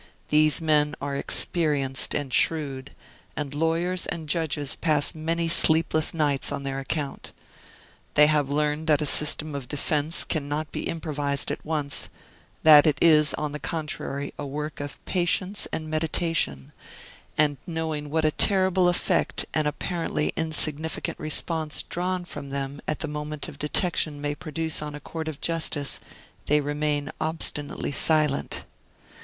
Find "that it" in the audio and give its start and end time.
12.63-12.97